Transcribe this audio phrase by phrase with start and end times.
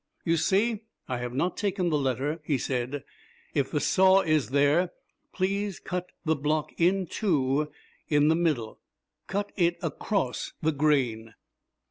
[0.25, 3.03] "You see I have not taken the letter," he said.
[3.53, 4.93] "If the saw is there,
[5.31, 7.69] please cut the block in two
[8.09, 8.79] in the middle.
[9.27, 11.35] Cut it across the grain."